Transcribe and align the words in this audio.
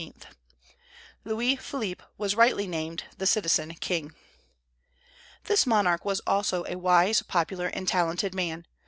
Louis 1.23 1.55
Philippe 1.57 2.03
was 2.17 2.33
rightly 2.35 2.65
named 2.65 3.03
"the 3.19 3.27
citizen 3.27 3.75
king." 3.75 4.15
This 5.43 5.67
monarch 5.67 6.03
was 6.05 6.21
also 6.21 6.65
a 6.67 6.75
wise, 6.79 7.21
popular, 7.21 7.67
and 7.67 7.87
talented 7.87 8.33
man. 8.33 8.65